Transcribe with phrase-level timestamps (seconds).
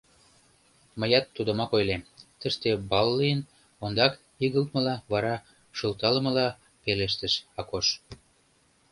[0.99, 2.01] —Мыят тудымак ойлем:
[2.39, 3.41] тыште бал лийын,—
[3.83, 4.13] ондак
[4.45, 5.35] игылтмыла, вара
[5.77, 6.47] шылталымыла
[6.83, 7.87] пелештыш Акош: